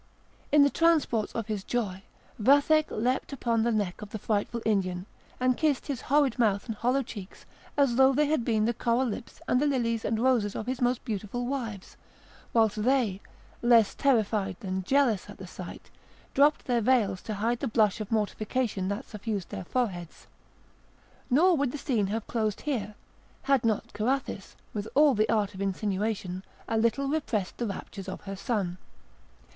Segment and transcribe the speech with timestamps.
[0.51, 2.01] In the transports of his joy
[2.39, 5.05] Vathek leaped upon the neck of the frightful Indian,
[5.39, 7.45] and kissed his horrid mouth and hollow cheeks
[7.77, 10.81] as though they had been the coral lips and the lilies and roses of his
[10.81, 11.97] most beautiful wives;
[12.51, 13.21] whilst they,
[13.61, 15.91] less terrified than jealous at the sight,
[16.33, 20.25] dropped their veils to hide the blush of mortification that suffused their foreheads.
[21.29, 22.95] Nor would the scene have closed here,
[23.43, 28.21] had not Carathis, with all the art of insinuation, a little repressed the raptures of
[28.21, 28.79] her son.